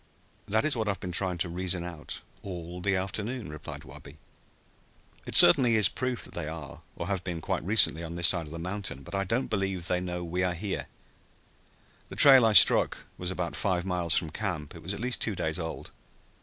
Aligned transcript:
"That 0.47 0.65
is 0.65 0.75
what 0.75 0.87
I 0.87 0.89
have 0.89 0.99
been 0.99 1.11
trying 1.11 1.37
to 1.37 1.47
reason 1.47 1.83
out 1.83 2.23
all 2.41 2.81
the 2.81 2.95
afternoon," 2.95 3.51
replied 3.51 3.83
Wabi. 3.83 4.17
"It 5.27 5.35
certainly 5.35 5.75
is 5.75 5.89
proof 5.89 6.23
that 6.23 6.33
they 6.33 6.47
are, 6.47 6.81
or 6.95 7.05
have 7.05 7.23
been 7.23 7.39
quite 7.39 7.63
recently, 7.63 8.01
on 8.03 8.15
this 8.15 8.27
side 8.29 8.47
of 8.47 8.51
the 8.51 8.57
mountain. 8.57 9.03
But 9.03 9.13
I 9.13 9.25
don't 9.25 9.45
believe 9.45 9.85
they 9.87 10.01
know 10.01 10.23
we 10.23 10.41
are 10.41 10.55
here. 10.55 10.87
The 12.09 12.15
trail 12.15 12.47
I 12.47 12.53
struck 12.53 13.05
was 13.19 13.29
about 13.29 13.55
five 13.55 13.85
miles 13.85 14.17
from 14.17 14.31
camp. 14.31 14.73
It 14.73 14.81
was 14.81 14.95
at 14.95 14.99
least 14.99 15.21
two 15.21 15.35
days 15.35 15.59
old. 15.59 15.91